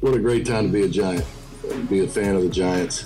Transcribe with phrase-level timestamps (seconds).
[0.00, 1.26] What a great time to be a Giant,
[1.90, 3.04] be a fan of the Giants.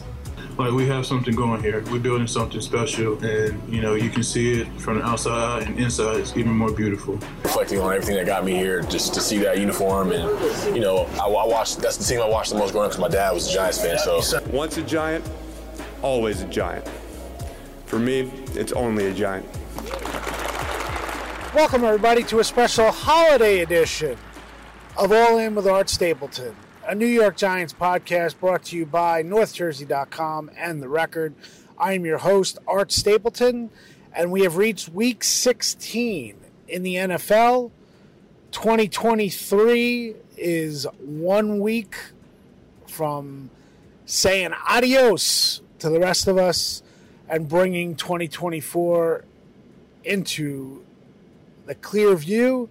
[0.57, 1.83] Like we have something going here.
[1.91, 5.77] We're building something special, and you know you can see it from the outside and
[5.77, 6.19] inside.
[6.19, 7.19] It's even more beautiful.
[7.43, 11.09] Reflecting on everything that got me here, just to see that uniform, and you know,
[11.21, 11.81] I, I watched.
[11.81, 13.83] That's the team I watched the most growing up because my dad was a Giants
[13.83, 13.99] fan.
[13.99, 15.29] So once a Giant,
[16.01, 16.89] always a Giant.
[17.87, 19.45] For me, it's only a Giant.
[21.53, 24.17] Welcome everybody to a special holiday edition
[24.97, 26.55] of All In with Art Stapleton,
[26.87, 31.35] a New York Giants podcast brought to you by NorthJersey.com and The Record.
[31.79, 33.71] I am your host, Art Stapleton,
[34.13, 36.37] and we have reached week 16
[36.69, 37.71] in the NFL.
[38.51, 41.97] 2023 is one week
[42.87, 43.49] from
[44.05, 46.83] saying adios to the rest of us
[47.31, 49.25] and bringing 2024
[50.05, 50.85] into
[51.65, 52.69] the clear view.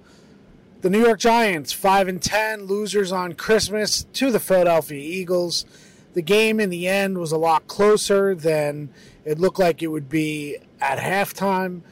[0.84, 5.66] The New York Giants, 5 and 10, losers on Christmas to the Philadelphia Eagles.
[6.14, 8.90] The game in the end was a lot closer than
[9.24, 11.84] it looked like it would be at halftime.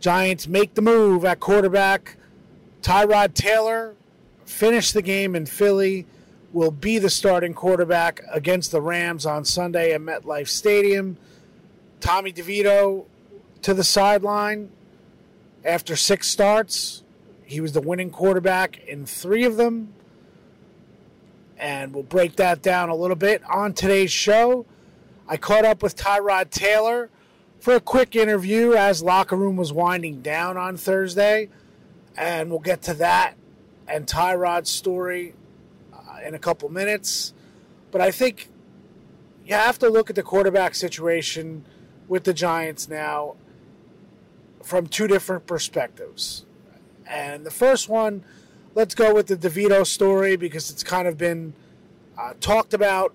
[0.00, 2.16] Giants make the move at quarterback.
[2.82, 3.94] Tyrod Taylor
[4.44, 6.04] finished the game in Philly,
[6.52, 11.18] will be the starting quarterback against the Rams on Sunday at MetLife Stadium.
[12.00, 13.04] Tommy DeVito
[13.62, 14.70] to the sideline
[15.64, 17.03] after six starts.
[17.54, 19.94] He was the winning quarterback in three of them.
[21.56, 24.66] And we'll break that down a little bit on today's show.
[25.28, 27.10] I caught up with Tyrod Taylor
[27.60, 31.48] for a quick interview as locker room was winding down on Thursday.
[32.16, 33.36] And we'll get to that
[33.86, 35.34] and Tyrod's story
[35.92, 37.34] uh, in a couple minutes.
[37.92, 38.48] But I think
[39.46, 41.64] you have to look at the quarterback situation
[42.08, 43.36] with the Giants now
[44.60, 46.46] from two different perspectives.
[47.06, 48.24] And the first one,
[48.74, 51.54] let's go with the DeVito story because it's kind of been
[52.18, 53.12] uh, talked about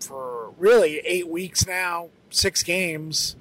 [0.00, 3.36] for really eight weeks now, six games.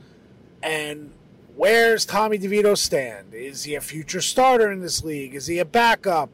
[0.63, 1.11] And
[1.55, 3.33] where's Tommy DeVito stand?
[3.33, 5.35] Is he a future starter in this league?
[5.35, 6.29] Is he a backup?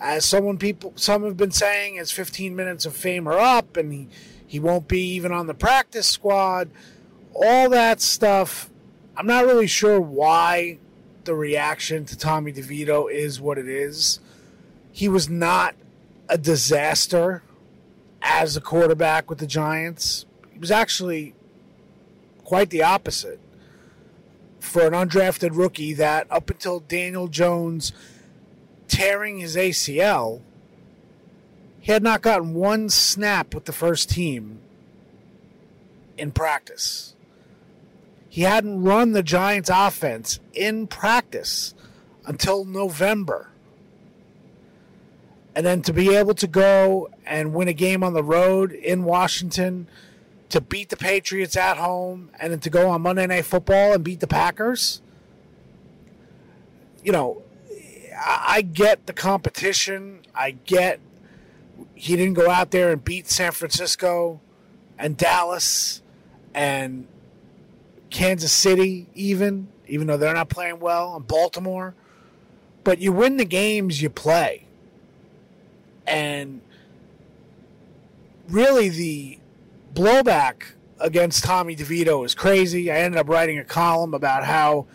[0.00, 3.92] As someone people some have been saying, his 15 minutes of fame are up, and
[3.92, 4.08] he,
[4.46, 6.70] he won't be even on the practice squad.
[7.34, 8.70] All that stuff
[9.18, 10.78] I'm not really sure why
[11.28, 14.18] the reaction to Tommy DeVito is what it is.
[14.90, 15.74] He was not
[16.26, 17.42] a disaster
[18.22, 20.24] as a quarterback with the Giants.
[20.50, 21.34] He was actually
[22.44, 23.38] quite the opposite
[24.58, 27.92] for an undrafted rookie that up until Daniel Jones
[28.88, 30.40] tearing his ACL,
[31.78, 34.60] he had not gotten one snap with the first team
[36.16, 37.14] in practice.
[38.38, 41.74] He hadn't run the Giants offense in practice
[42.24, 43.50] until November.
[45.56, 49.02] And then to be able to go and win a game on the road in
[49.02, 49.88] Washington,
[50.50, 54.04] to beat the Patriots at home, and then to go on Monday Night Football and
[54.04, 55.02] beat the Packers.
[57.02, 57.42] You know,
[58.16, 60.20] I get the competition.
[60.32, 61.00] I get
[61.96, 64.40] he didn't go out there and beat San Francisco
[64.96, 66.02] and Dallas
[66.54, 67.08] and
[68.10, 71.94] Kansas City, even, even though they're not playing well, and Baltimore.
[72.84, 74.64] But you win the games you play.
[76.06, 76.62] And
[78.48, 79.38] really, the
[79.94, 80.62] blowback
[81.00, 82.90] against Tommy DeVito is crazy.
[82.90, 84.86] I ended up writing a column about how,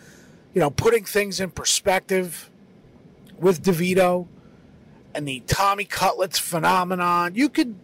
[0.52, 2.50] you know, putting things in perspective
[3.38, 4.26] with DeVito
[5.14, 7.34] and the Tommy Cutlets phenomenon.
[7.34, 7.76] You could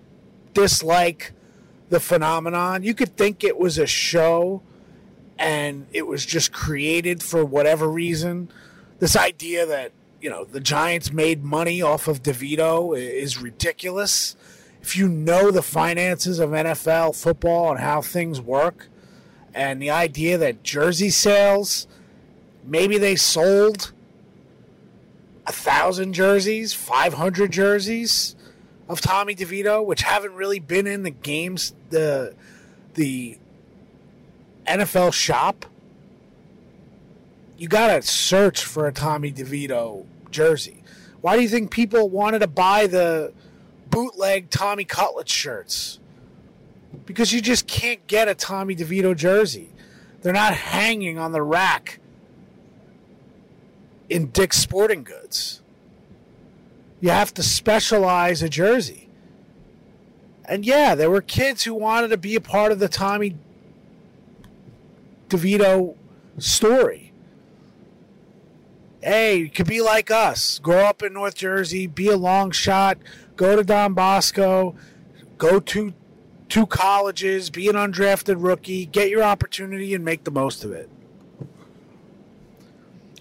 [0.55, 1.33] dislike
[1.89, 2.83] the phenomenon.
[2.83, 4.63] You could think it was a show
[5.41, 8.51] and it was just created for whatever reason.
[8.99, 14.37] This idea that you know the Giants made money off of DeVito is ridiculous.
[14.83, 18.89] If you know the finances of NFL football and how things work,
[19.55, 21.87] and the idea that jersey sales,
[22.65, 23.93] maybe they sold
[25.47, 28.37] a thousand jerseys, five hundred jerseys
[28.91, 32.35] of Tommy DeVito, which haven't really been in the games the
[32.95, 33.39] the
[34.71, 35.67] NFL shop,
[37.57, 40.83] you got to search for a Tommy DeVito jersey.
[41.21, 43.33] Why do you think people wanted to buy the
[43.91, 45.99] bootleg Tommy Cutlet shirts?
[47.05, 49.71] Because you just can't get a Tommy DeVito jersey.
[50.23, 51.99] They're not hanging on the rack
[54.09, 55.63] in Dick's Sporting Goods.
[57.01, 59.09] You have to specialize a jersey.
[60.45, 63.37] And yeah, there were kids who wanted to be a part of the Tommy
[65.31, 65.97] DeVito
[66.39, 67.13] story.
[69.03, 70.59] Hey, you could be like us.
[70.59, 72.99] Grow up in North Jersey, be a long shot,
[73.37, 74.75] go to Don Bosco,
[75.39, 75.95] go to
[76.51, 80.91] two colleges, be an undrafted rookie, get your opportunity and make the most of it.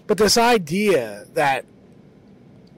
[0.06, 1.64] But this idea that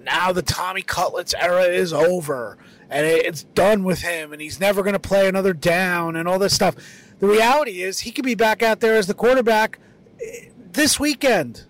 [0.05, 2.58] now the Tommy Cutlets era is over
[2.90, 6.38] and it's done with him and he's never going to play another down and all
[6.38, 6.76] this stuff.
[7.22, 9.78] The reality is he could be back out there as the quarterback
[10.20, 11.66] eh, this weekend.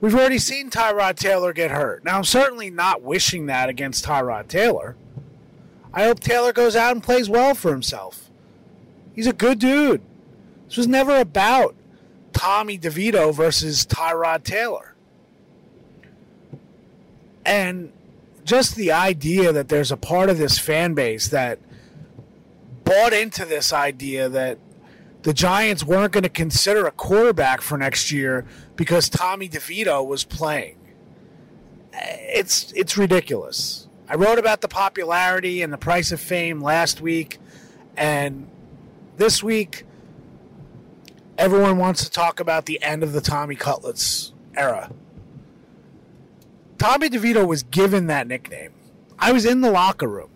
[0.00, 2.04] We've already seen Tyrod Taylor get hurt.
[2.04, 4.94] Now, I'm certainly not wishing that against Tyrod Taylor.
[5.92, 8.30] I hope Taylor goes out and plays well for himself.
[9.12, 10.02] He's a good dude.
[10.68, 11.74] This was never about
[12.32, 14.94] Tommy DeVito versus Tyrod Taylor.
[17.44, 17.92] And
[18.44, 21.58] just the idea that there's a part of this fan base that
[22.92, 24.58] bought into this idea that
[25.22, 28.44] the Giants weren't going to consider a quarterback for next year
[28.76, 30.76] because Tommy DeVito was playing.
[31.92, 33.88] Eh, it's it's ridiculous.
[34.08, 37.38] I wrote about the popularity and the price of fame last week,
[37.96, 38.50] and
[39.16, 39.84] this week
[41.38, 44.90] everyone wants to talk about the end of the Tommy Cutlets era.
[46.78, 48.72] Tommy DeVito was given that nickname.
[49.18, 50.30] I was in the locker room.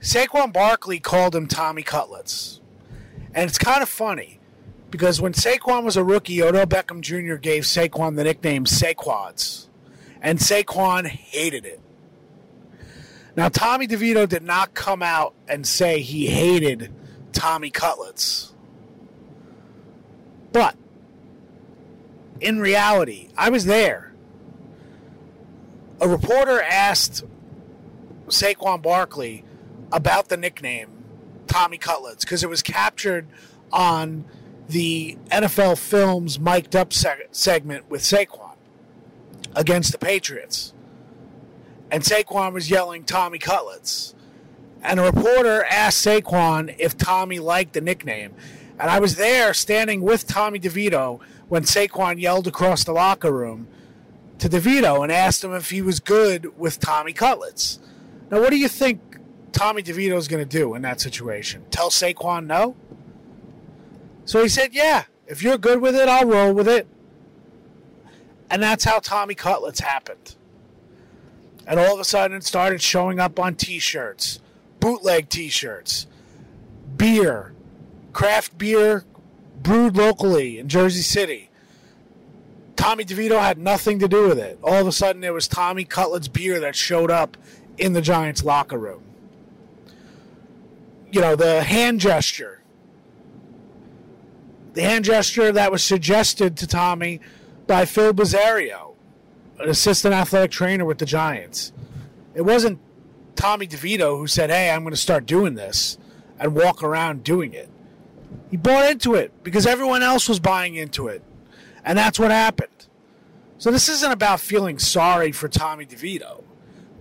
[0.00, 2.60] Saquon Barkley called him Tommy Cutlets.
[3.34, 4.38] And it's kind of funny
[4.90, 7.36] because when Saquon was a rookie, Odell Beckham Jr.
[7.36, 9.68] gave Saquon the nickname Saquads.
[10.20, 11.80] And Saquon hated it.
[13.36, 16.90] Now, Tommy DeVito did not come out and say he hated
[17.32, 18.54] Tommy Cutlets.
[20.52, 20.74] But
[22.40, 24.06] in reality, I was there
[26.00, 27.24] a reporter asked
[28.26, 29.44] Saquon Barkley
[29.92, 31.04] about the nickname
[31.46, 33.26] Tommy Cutlets because it was captured
[33.72, 34.24] on
[34.68, 38.54] the NFL Films mic'd up seg- segment with Saquon
[39.54, 40.72] against the Patriots.
[41.90, 44.14] And Saquon was yelling Tommy Cutlets.
[44.82, 48.34] And a reporter asked Saquon if Tommy liked the nickname.
[48.78, 53.68] And I was there standing with Tommy DeVito when Saquon yelled across the locker room
[54.38, 57.78] to DeVito and asked him if he was good with Tommy Cutlets.
[58.30, 59.18] Now, what do you think
[59.56, 61.64] Tommy DeVito is going to do in that situation?
[61.70, 62.76] Tell Saquon no?
[64.24, 66.86] So he said, Yeah, if you're good with it, I'll roll with it.
[68.50, 70.36] And that's how Tommy Cutlets happened.
[71.66, 74.40] And all of a sudden, it started showing up on t shirts,
[74.78, 76.06] bootleg t shirts,
[76.96, 77.52] beer,
[78.12, 79.04] craft beer
[79.62, 81.50] brewed locally in Jersey City
[82.76, 84.58] Tommy DeVito had nothing to do with it.
[84.62, 87.36] All of a sudden, it was Tommy Cutlet's beer that showed up
[87.78, 89.02] in the Giants' locker room.
[91.10, 92.62] You know, the hand gesture.
[94.74, 97.20] The hand gesture that was suggested to Tommy
[97.66, 98.94] by Phil Bazzario,
[99.58, 101.72] an assistant athletic trainer with the Giants.
[102.34, 102.78] It wasn't
[103.34, 105.96] Tommy DeVito who said, Hey, I'm going to start doing this
[106.38, 107.70] and walk around doing it.
[108.50, 111.22] He bought into it because everyone else was buying into it.
[111.84, 112.86] And that's what happened.
[113.58, 116.44] So this isn't about feeling sorry for Tommy DeVito.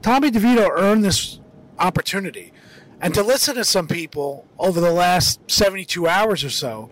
[0.01, 1.39] Tommy DeVito earned this
[1.79, 2.53] opportunity.
[3.01, 6.89] And to listen to some people over the last 72 hours or so,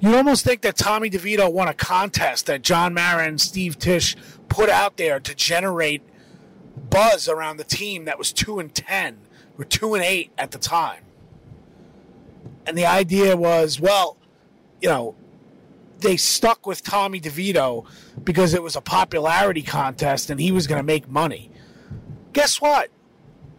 [0.00, 4.16] you'd almost think that Tommy DeVito won a contest that John Mara and Steve Tisch
[4.48, 6.02] put out there to generate
[6.90, 9.18] buzz around the team that was 2 and 10
[9.58, 11.02] or 2 and 8 at the time.
[12.66, 14.16] And the idea was, well,
[14.80, 15.14] you know,
[15.98, 17.86] they stuck with Tommy DeVito
[18.22, 21.50] because it was a popularity contest and he was going to make money.
[22.32, 22.90] Guess what?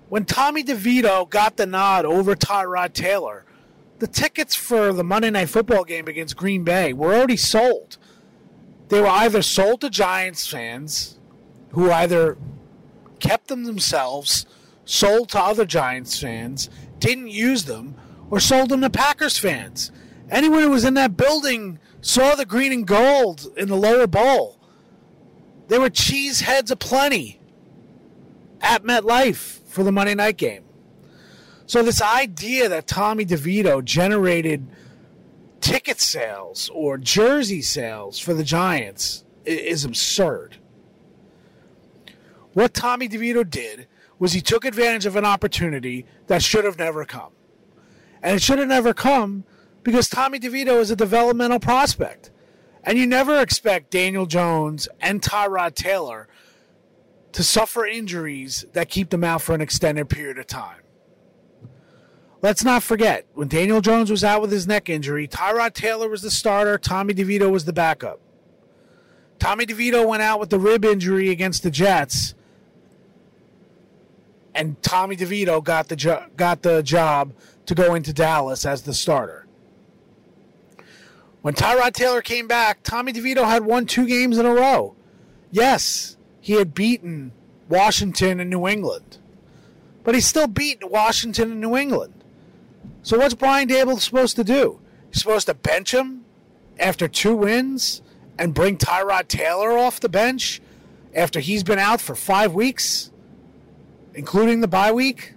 [0.08, 3.44] When Tommy DeVito got the nod over Tyrod Taylor,
[3.98, 7.98] the tickets for the Monday Night Football game against Green Bay were already sold.
[8.90, 11.18] They were either sold to Giants fans
[11.72, 12.38] who either
[13.20, 14.46] kept them themselves,
[14.86, 16.70] sold to other Giants fans,
[17.00, 17.96] didn't use them,
[18.30, 19.92] or sold them to Packers fans.
[20.30, 24.60] Anyone who was in that building saw the green and gold in the lower bowl.
[25.68, 27.40] There were cheese heads aplenty
[28.62, 30.64] at MetLife for the Monday night game.
[31.68, 34.66] So this idea that Tommy DeVito generated
[35.60, 40.58] ticket sales or jersey sales for the Giants is absurd.
[42.54, 47.04] What Tommy DeVito did was he took advantage of an opportunity that should have never
[47.04, 47.34] come.
[48.24, 49.44] And it should have never come
[49.84, 52.32] because Tommy DeVito is a developmental prospect.
[52.82, 56.30] And you never expect Daniel Jones and Tyrod Taylor
[57.36, 60.80] to suffer injuries that keep them out for an extended period of time.
[62.42, 66.22] Let's not forget, when Daniel Jones was out with his neck injury, Tyrod Taylor was
[66.22, 68.22] the starter, Tommy DeVito was the backup.
[69.38, 72.36] Tommy DeVito went out with the rib injury against the Jets,
[74.54, 77.34] and Tommy DeVito got the jo- got the job
[77.66, 79.46] to go into Dallas as the starter.
[81.42, 84.96] When Tyrod Taylor came back, Tommy DeVito had won two games in a row.
[85.52, 86.15] Yes,
[86.46, 87.32] he had beaten
[87.70, 89.18] Washington and New England,
[90.04, 92.14] but he still beat Washington and New England.
[93.02, 94.80] So what's Brian Daboll supposed to do?
[95.10, 96.24] He's supposed to bench him
[96.80, 98.04] after two wins
[98.38, 100.62] and bring Tyrod Taylor off the bench
[101.16, 103.10] after he's been out for five weeks,
[104.14, 105.34] including the bye week?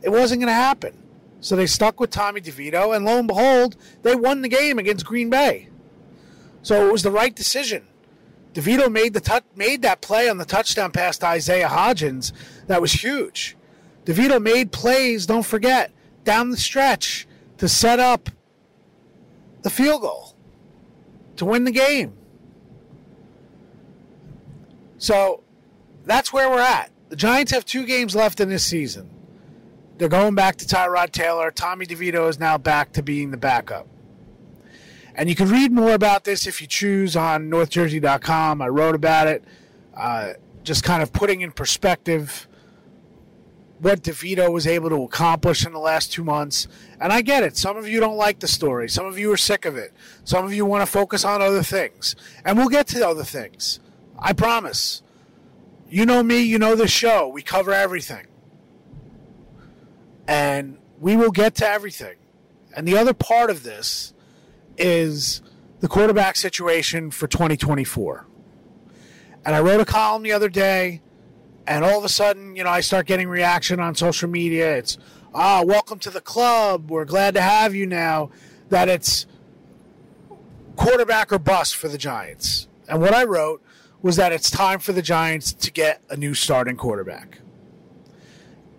[0.00, 0.96] It wasn't going to happen.
[1.40, 5.04] So they stuck with Tommy DeVito, and lo and behold, they won the game against
[5.04, 5.68] Green Bay.
[6.62, 7.86] So it was the right decision.
[8.58, 12.32] DeVito made the tu- made that play on the touchdown pass to Isaiah Hodgins.
[12.66, 13.56] That was huge.
[14.04, 15.92] DeVito made plays, don't forget,
[16.24, 18.30] down the stretch to set up
[19.62, 20.34] the field goal
[21.36, 22.14] to win the game.
[24.96, 25.44] So
[26.04, 26.90] that's where we're at.
[27.10, 29.08] The Giants have two games left in this season.
[29.98, 31.52] They're going back to Tyrod Taylor.
[31.52, 33.86] Tommy DeVito is now back to being the backup.
[35.18, 38.62] And you can read more about this if you choose on NorthJersey.com.
[38.62, 39.42] I wrote about it,
[39.96, 42.46] uh, just kind of putting in perspective
[43.80, 46.68] what DeVito was able to accomplish in the last two months.
[47.00, 47.56] And I get it.
[47.56, 48.88] Some of you don't like the story.
[48.88, 49.92] Some of you are sick of it.
[50.22, 52.14] Some of you want to focus on other things.
[52.44, 53.80] And we'll get to other things.
[54.16, 55.02] I promise.
[55.90, 57.26] You know me, you know the show.
[57.26, 58.28] We cover everything.
[60.28, 62.18] And we will get to everything.
[62.76, 64.12] And the other part of this
[64.78, 65.42] is
[65.80, 68.26] the quarterback situation for 2024.
[69.44, 71.00] And I wrote a column the other day,
[71.66, 74.76] and all of a sudden, you know, I start getting reaction on social media.
[74.76, 74.98] It's,
[75.34, 76.90] ah, welcome to the club.
[76.90, 78.30] We're glad to have you now.
[78.70, 79.26] That it's
[80.76, 82.68] quarterback or bust for the Giants.
[82.88, 83.62] And what I wrote
[84.02, 87.40] was that it's time for the Giants to get a new starting quarterback.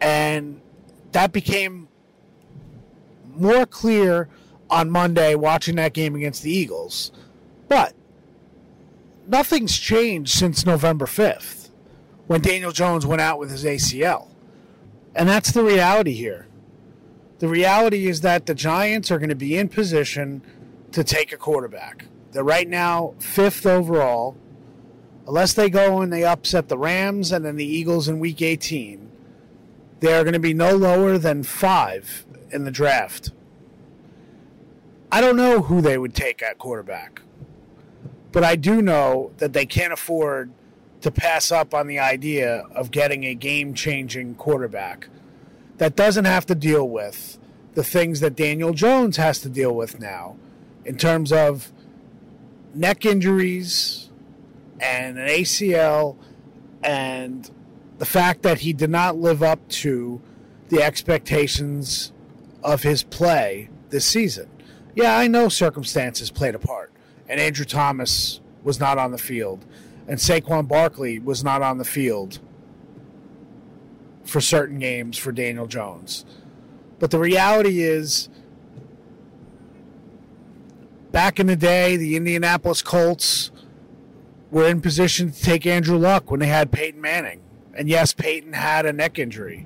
[0.02, 0.62] And
[1.12, 1.88] that became
[3.36, 4.30] more clear
[4.70, 7.12] on Monday watching that game against the Eagles.
[7.68, 7.94] But
[9.28, 11.70] nothing's changed since November 5th
[12.28, 14.28] when Daniel Jones went out with his ACL.
[15.16, 16.48] And that's the reality here.
[17.40, 20.42] The reality is that the Giants are going to be in position
[20.92, 22.06] to take a quarterback.
[22.32, 24.38] They're right now fifth overall.
[25.28, 29.10] Unless they go and they upset the Rams and then the Eagles in week 18,
[30.00, 33.32] they are going to be no lower than five in the draft.
[35.12, 37.22] I don't know who they would take at quarterback,
[38.32, 40.52] but I do know that they can't afford
[41.02, 45.08] to pass up on the idea of getting a game changing quarterback
[45.78, 47.40] that doesn't have to deal with
[47.74, 50.36] the things that Daniel Jones has to deal with now
[50.86, 51.72] in terms of
[52.74, 54.10] neck injuries
[54.80, 56.18] and an ACL
[56.84, 57.50] and
[57.98, 60.22] the fact that he did not live up to
[60.70, 62.12] the expectations
[62.64, 64.50] of his play this season.
[65.00, 66.92] Yeah, I know circumstances played a part,
[67.30, 69.66] and Andrew Thomas was not on the field,
[70.10, 72.40] and Saquon Barkley was not on the field
[74.26, 76.26] for certain games for Daniel Jones.
[77.00, 78.28] But the reality is,
[81.14, 83.52] back in the day, the Indianapolis Colts
[84.52, 87.40] were in position to take Andrew Luck when they had Peyton Manning.
[87.74, 89.66] And yes, Peyton had a neck injury.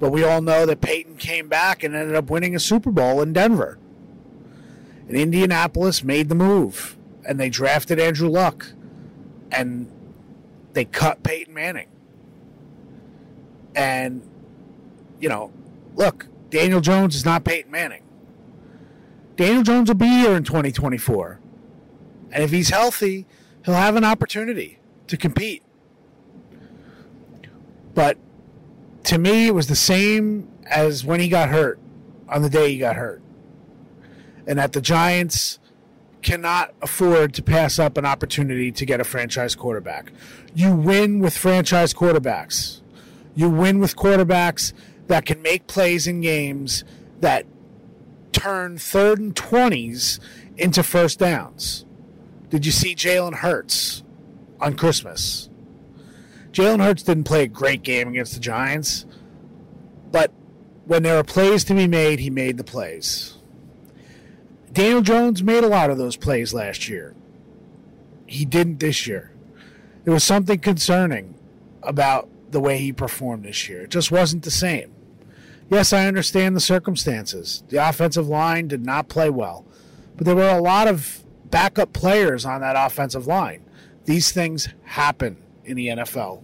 [0.00, 3.22] But we all know that Peyton came back and ended up winning a Super Bowl
[3.22, 3.78] in Denver.
[5.08, 6.96] And Indianapolis made the move.
[7.26, 8.72] And they drafted Andrew Luck.
[9.50, 9.90] And
[10.74, 11.88] they cut Peyton Manning.
[13.74, 14.22] And,
[15.20, 15.52] you know,
[15.96, 18.02] look, Daniel Jones is not Peyton Manning.
[19.36, 21.40] Daniel Jones will be here in 2024.
[22.30, 23.26] And if he's healthy,
[23.64, 25.62] he'll have an opportunity to compete.
[27.94, 28.18] But
[29.04, 31.78] to me, it was the same as when he got hurt
[32.28, 33.22] on the day he got hurt.
[34.48, 35.60] And that the Giants
[36.22, 40.12] cannot afford to pass up an opportunity to get a franchise quarterback.
[40.54, 42.80] You win with franchise quarterbacks.
[43.36, 44.72] You win with quarterbacks
[45.06, 46.84] that can make plays in games
[47.20, 47.46] that
[48.32, 50.18] turn third and 20s
[50.56, 51.84] into first downs.
[52.50, 54.02] Did you see Jalen Hurts
[54.60, 55.48] on Christmas?
[56.52, 59.06] Jalen Hurts didn't play a great game against the Giants,
[60.10, 60.32] but
[60.86, 63.37] when there are plays to be made, he made the plays.
[64.78, 67.12] Daniel Jones made a lot of those plays last year.
[68.28, 69.32] He didn't this year.
[70.04, 71.34] There was something concerning
[71.82, 73.82] about the way he performed this year.
[73.82, 74.94] It just wasn't the same.
[75.68, 77.64] Yes, I understand the circumstances.
[77.70, 79.66] The offensive line did not play well,
[80.16, 83.64] but there were a lot of backup players on that offensive line.
[84.04, 86.40] These things happen in the NFL.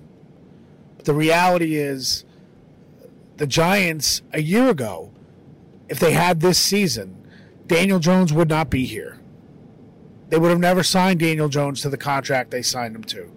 [0.97, 2.25] But The reality is,
[3.37, 5.12] the Giants a year ago,
[5.88, 7.24] if they had this season,
[7.66, 9.18] Daniel Jones would not be here.
[10.28, 13.30] They would have never signed Daniel Jones to the contract they signed him to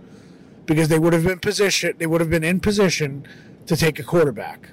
[0.65, 3.25] because they would have been position they would have been in position
[3.65, 4.69] to take a quarterback.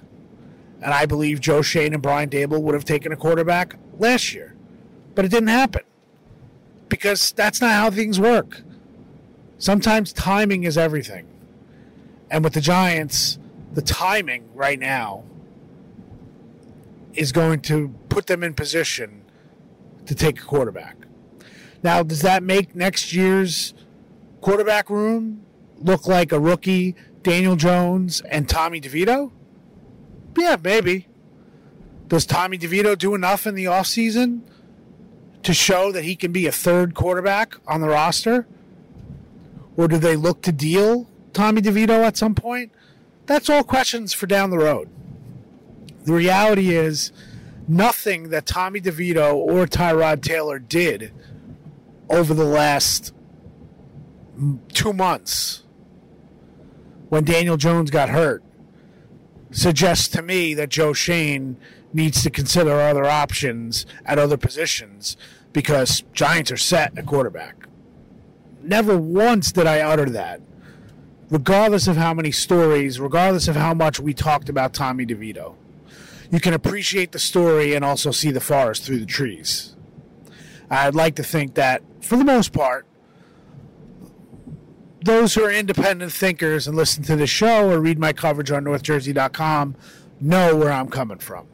[0.82, 4.54] And I believe Joe Schoen and Brian Daboll would have taken a quarterback last year.
[5.14, 5.82] But it didn't happen.
[6.88, 8.62] Because that's not how things work.
[9.58, 11.26] Sometimes timing is everything.
[12.30, 13.38] And with the Giants,
[13.72, 15.24] the timing right now
[17.14, 19.23] is going to put them in position
[20.06, 20.96] to take a quarterback.
[21.82, 23.74] Now, does that make next year's
[24.40, 25.44] quarterback room
[25.78, 29.32] look like a rookie, Daniel Jones and Tommy DeVito?
[30.36, 31.08] Yeah, maybe.
[32.08, 34.40] Does Tommy DeVito do enough in the offseason
[35.42, 38.46] to show that he can be a third quarterback on the roster?
[39.76, 42.72] Or do they look to deal Tommy DeVito at some point?
[43.26, 44.88] That's all questions for down the road.
[46.04, 47.12] The reality is,
[47.68, 51.12] nothing that Tommy DeVito or Tyrod Taylor did
[52.10, 53.12] over the last
[54.72, 55.62] two months
[57.08, 58.42] when Daniel Jones got hurt
[59.50, 61.56] suggests to me that Joe Schoen
[61.92, 65.16] needs to consider other options at other positions
[65.52, 67.68] because Giants are set at quarterback.
[68.62, 70.40] Never once did I utter that.
[71.30, 75.54] Regardless of how many stories, regardless of how much we talked about Tommy DeVito,
[76.34, 79.76] you can appreciate the story and also see the forest through the trees.
[80.68, 82.86] I'd like to think that, for the most part,
[85.04, 88.64] those who are independent thinkers and listen to the show or read my coverage on
[88.64, 89.76] NorthJersey.com
[90.20, 91.46] know where I'm coming from.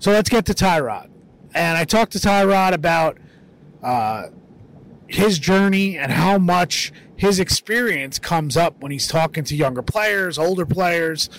[0.00, 1.08] So let's get to Tyrod.
[1.54, 3.16] And I talked to Tyrod about
[3.82, 4.26] uh,
[5.06, 10.38] his journey and how much his experience comes up when he's talking to younger players,
[10.38, 11.30] older players.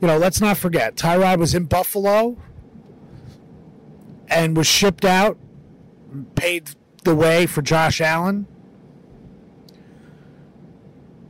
[0.00, 2.36] You know, let's not forget, Tyrod was in Buffalo
[4.28, 5.38] and was shipped out,
[6.34, 6.70] paid
[7.04, 8.46] the way for Josh Allen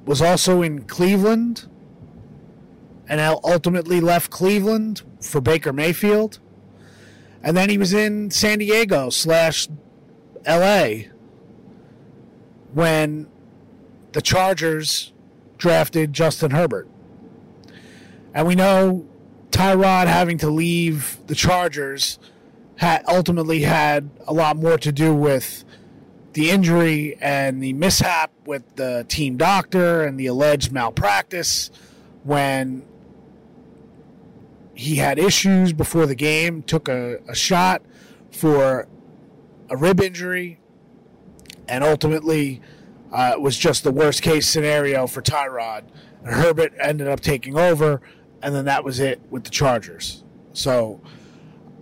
[0.09, 1.69] was also in Cleveland
[3.09, 6.39] and ultimately left Cleveland for Baker Mayfield.
[7.43, 9.69] And then he was in San Diego slash
[10.47, 11.11] LA
[12.73, 13.29] when
[14.13, 15.13] the Chargers
[15.59, 16.89] drafted Justin Herbert.
[18.39, 19.05] And we know
[19.51, 22.21] Tyrod having to leave the Chargers
[22.77, 25.65] had ultimately had a lot more to do with
[26.35, 31.73] the injury and the mishap with the team doctor and the alleged malpractice
[32.23, 32.87] when
[34.73, 37.83] he had issues before the game, took a, a shot
[38.31, 38.87] for
[39.69, 40.61] a rib injury,
[41.67, 42.63] and ultimately
[43.13, 45.83] uh, was just the worst case scenario for Tyrod.
[46.25, 48.01] Herbert ended up taking over,
[48.43, 50.25] and then that was it with the Chargers.
[50.53, 51.01] So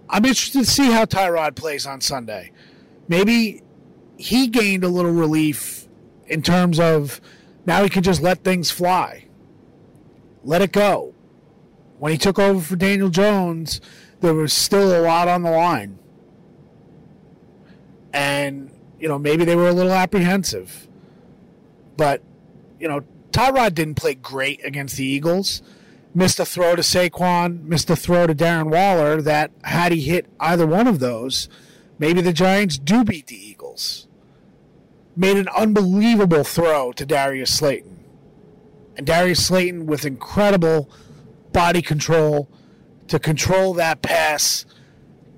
[0.09, 2.53] I'm interested to see how Tyrod plays on Sunday.
[3.09, 3.63] Maybe
[4.17, 5.87] he gained a little relief
[6.27, 7.21] in terms of
[7.67, 9.27] now he can just let things fly,
[10.45, 11.15] let it go.
[11.99, 13.81] When he took over for Daniel Jones,
[14.21, 15.99] there was still a lot on the line.
[18.13, 20.89] And, you know, maybe they were a little apprehensive.
[21.97, 22.23] But,
[22.79, 25.63] you know, Tyrod didn't play great against the Eagles.
[26.17, 30.27] Missed a throw to Saquon, missed a throw to Darren Waller that, had he hit
[30.41, 31.49] either one of those,
[31.99, 34.07] maybe the Giants do beat the Eagles
[35.17, 38.05] made an unbelievable throw to Darius Slayton.
[38.97, 40.91] And Darius Slayton, with incredible
[41.53, 42.49] body control,
[43.09, 44.67] to control that pass,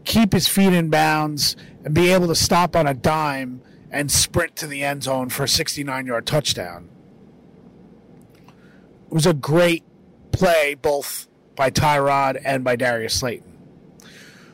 [0.04, 4.56] keep his feet in bounds, and be able to stop on a dime and sprint
[4.56, 6.88] to the end zone for a 69 yard touchdown.
[9.06, 9.84] It was a great
[10.32, 13.56] play, both by Tyrod and by Darius Slayton.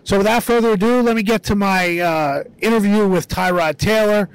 [0.05, 4.29] So, without further ado, let me get to my uh, interview with Tyrod Taylor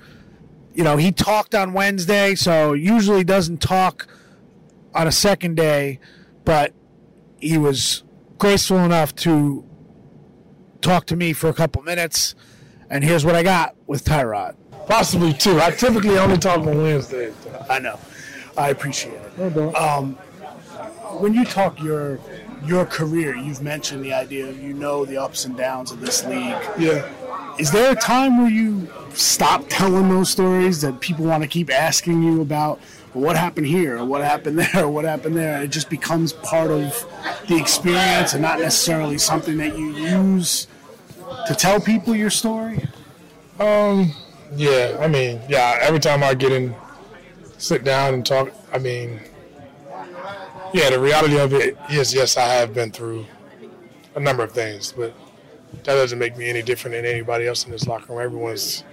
[0.80, 4.08] you know, he talked on Wednesday, so usually doesn't talk
[4.96, 6.00] on a second day,
[6.46, 6.74] but
[7.42, 8.04] he was
[8.38, 9.66] graceful enough to
[10.80, 12.34] talk to me for a couple minutes.
[12.90, 14.56] And here's what I got with Tyrod.
[14.88, 15.60] Possibly two.
[15.60, 17.36] I typically only talk on Wednesdays.
[17.70, 18.00] I know.
[18.58, 19.76] I appreciate it.
[19.76, 20.18] Um,
[21.20, 22.20] when you talk your
[22.66, 26.26] your career, you've mentioned the idea of you know the ups and downs of this
[26.26, 26.58] league.
[26.78, 27.08] Yeah.
[27.58, 31.70] Is there a time where you stop telling those stories that people want to keep
[31.70, 32.80] asking you about
[33.14, 35.62] well, what happened here or what happened there or what happened there?
[35.64, 37.06] It just becomes part of
[37.48, 40.68] the experience and not necessarily something that you use
[41.48, 42.88] to tell people your story?
[43.60, 44.14] Um,
[44.56, 46.76] yeah, I mean, yeah, every time I get in,
[47.58, 49.20] sit down and talk, I mean,
[50.74, 53.26] yeah, the reality of it is, yes, I have been through
[54.16, 55.14] a number of things, but
[55.84, 58.22] that doesn't make me any different than anybody else in this locker room.
[58.22, 58.84] Everyone's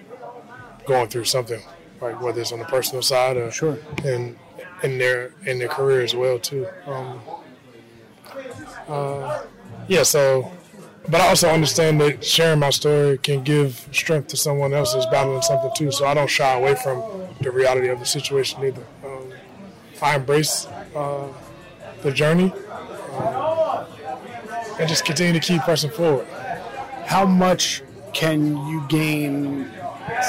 [0.87, 1.63] going through something,
[2.01, 3.79] like whether it's on the personal side or Sure.
[4.05, 4.39] and
[4.83, 6.67] in their in their career as well too.
[6.87, 7.21] Um,
[8.89, 9.43] uh,
[9.89, 10.53] yeah, so
[11.09, 15.07] but I also understand that sharing my story can give strength to someone else that's
[15.07, 15.91] battling something too.
[15.93, 17.03] So I don't shy away from
[17.41, 18.83] the reality of the situation either.
[19.05, 19.33] Um,
[20.03, 21.29] I embrace uh,
[22.03, 22.53] the journey
[23.19, 23.87] um,
[24.79, 26.27] and just continue to keep pressing forward.
[27.07, 27.83] How much
[28.13, 29.71] can you gain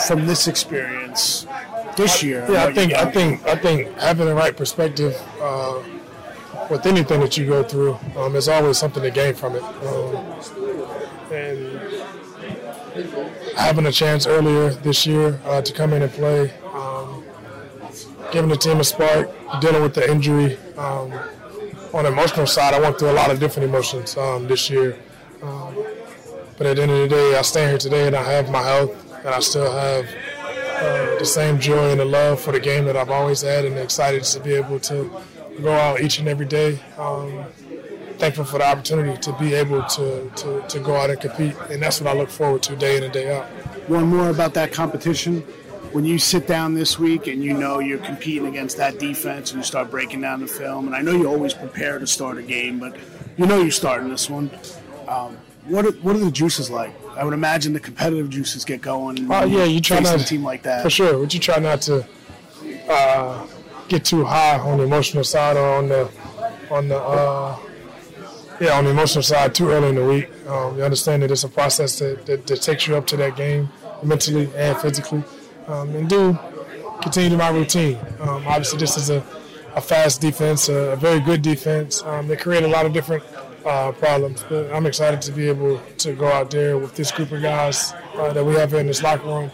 [0.08, 1.48] from this experience
[1.96, 2.46] this year?
[2.50, 5.82] Yeah, I think I think I think having the right perspective uh,
[6.70, 9.64] with anything that you go through, um, there's always something to gain from it.
[9.64, 10.16] Um,
[11.32, 11.80] and
[13.58, 17.24] having a chance earlier this year uh, to come in and play, um,
[18.32, 19.30] giving the team a spark,
[19.62, 20.58] dealing with the injury.
[20.78, 21.12] Um,
[21.98, 24.98] on the emotional side, I went through a lot of different emotions um, this year.
[25.42, 25.76] Um,
[26.58, 28.62] but at the end of the day, I stand here today and I have my
[28.62, 32.86] health, and I still have uh, the same joy and the love for the game
[32.86, 35.12] that I've always had, and excited to be able to
[35.62, 36.80] go out each and every day.
[37.00, 37.46] Um,
[38.20, 41.82] thankful for the opportunity to be able to, to, to go out and compete, and
[41.82, 43.46] that's what I look forward to day in and day out.
[43.90, 45.44] one more about that competition.
[45.98, 49.58] When you sit down this week and you know you're competing against that defense and
[49.58, 52.44] you start breaking down the film, and I know you always prepare to start a
[52.44, 52.96] game, but
[53.36, 54.52] you know you're starting this one.
[55.08, 56.94] Um, what are, what are the juices like?
[57.16, 59.26] I would imagine the competitive juices get going.
[59.32, 60.84] Oh yeah, you try not a team like that.
[60.84, 62.08] for sure, Would you try not to
[62.88, 63.48] uh,
[63.88, 66.12] get too high on the emotional side or on the
[66.70, 67.58] on the uh,
[68.60, 70.30] yeah on the emotional side too early in the week.
[70.48, 73.36] Um, you understand that it's a process that, that, that takes you up to that
[73.36, 73.70] game
[74.04, 75.24] mentally and physically,
[75.68, 76.38] um, and do
[77.02, 77.98] continue to my routine.
[78.20, 79.24] Um, obviously, this is a,
[79.76, 82.04] a fast defense, a, a very good defense.
[82.04, 83.24] Um, they create a lot of different
[83.66, 87.32] uh, problems, but I'm excited to be able to go out there with this group
[87.32, 89.52] of guys uh, that we have in this locker room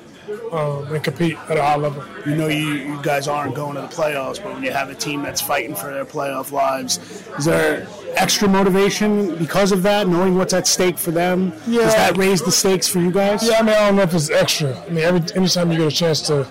[0.51, 2.03] um, and compete at a high level.
[2.25, 4.95] You know you, you guys aren't going to the playoffs, but when you have a
[4.95, 6.97] team that's fighting for their playoff lives,
[7.37, 11.53] is there extra motivation because of that, knowing what's at stake for them?
[11.67, 11.81] Yeah.
[11.81, 13.47] Does that raise the stakes for you guys?
[13.47, 14.77] Yeah, I mean, I don't know if it's extra.
[14.83, 16.47] I mean, every anytime you get a chance to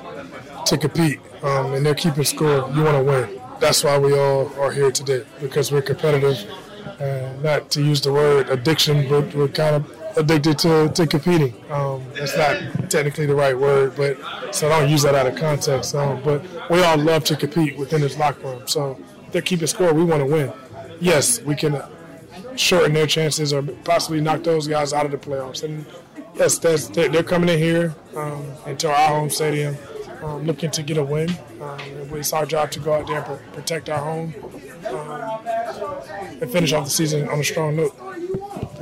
[0.66, 3.40] to compete um, and they're keeping score, you want to win.
[3.60, 6.38] That's why we all are here today because we're competitive.
[6.98, 11.54] And not to use the word addiction, but we're kind of addicted to, to competing.
[11.70, 14.18] Um, that's not technically the right word, but
[14.54, 15.94] so I don't use that out of context.
[15.94, 18.66] Um, but we all love to compete within this locker room.
[18.66, 18.98] So
[19.30, 20.52] they're keeping score, we want to win.
[21.00, 21.82] Yes, we can
[22.56, 25.62] shorten their chances or possibly knock those guys out of the playoffs.
[25.62, 25.86] And
[26.34, 29.76] yes, that's, they're coming in here um, into our home stadium
[30.22, 31.30] um, looking to get a win.
[31.60, 31.80] Um,
[32.12, 34.34] it's our job to go out there and pr- protect our home
[34.88, 37.96] um, and finish off the season on a strong note.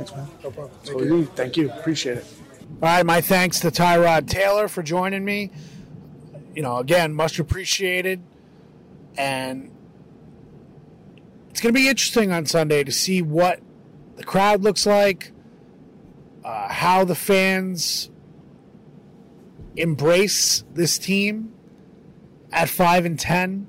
[0.05, 0.27] Thanks, man.
[0.43, 0.79] No problem.
[0.83, 1.17] Thank So you.
[1.17, 1.69] you- Thank you.
[1.71, 2.25] Appreciate it.
[2.81, 5.51] All right, my thanks to Tyrod Taylor for joining me.
[6.55, 8.21] You know, again, much appreciated.
[9.17, 9.69] And
[11.51, 13.59] it's going to be interesting on Sunday to see what
[14.15, 15.31] the crowd looks like,
[16.43, 18.09] uh, how the fans
[19.75, 21.53] embrace this team
[22.51, 23.67] at 5 and 10.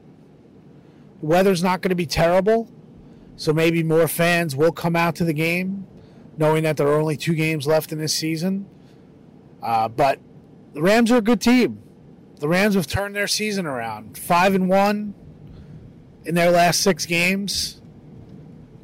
[1.21, 2.71] The weather's not going to be terrible,
[3.37, 5.87] so maybe more fans will come out to the game
[6.37, 8.67] knowing that there are only two games left in this season.
[9.63, 10.19] Uh, but
[10.73, 11.83] the Rams are a good team.
[12.41, 15.15] The Rams have turned their season around, five and one
[16.25, 17.81] in their last six games.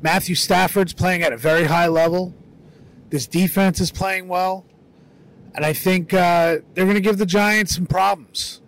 [0.01, 2.35] Matthew Stafford's playing at a very high level.
[3.11, 4.65] This defense is playing well,
[5.55, 8.61] and I think uh, they're going to give the Giants some problems.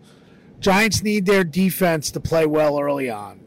[0.58, 3.40] Giants need their defense to play well early on.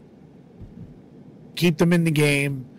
[1.55, 2.69] Keep them in the game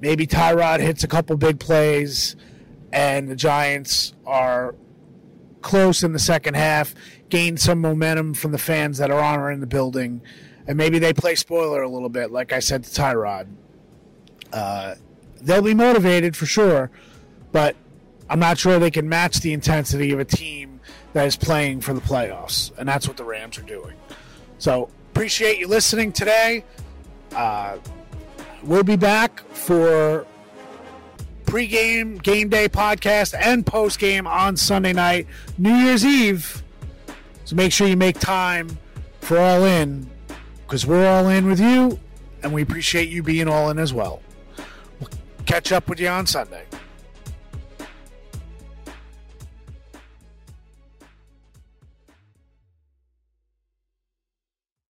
[0.00, 2.36] maybe Tyrod hits a couple big plays
[2.92, 4.74] and the Giants are
[5.62, 6.94] close in the second half,
[7.28, 10.22] gain some momentum from the fans that are on or in the building,
[10.66, 13.46] and maybe they play spoiler a little bit, like I said to Tyrod.
[14.52, 14.94] Uh,
[15.40, 16.90] they'll be motivated for sure,
[17.52, 17.76] but
[18.28, 20.80] I'm not sure they can match the intensity of a team
[21.12, 23.96] that is playing for the playoffs, and that's what the Rams are doing.
[24.58, 26.64] So appreciate you listening today.
[27.34, 27.78] Uh,
[28.62, 30.26] we'll be back for
[31.44, 35.26] pregame, game day podcast, and postgame on Sunday night,
[35.58, 36.62] New Year's Eve.
[37.44, 38.78] So make sure you make time
[39.20, 40.08] for All In
[40.66, 41.98] because we're all in with you,
[42.42, 44.22] and we appreciate you being all in as well.
[45.00, 45.10] We'll
[45.46, 46.64] catch up with you on Sunday.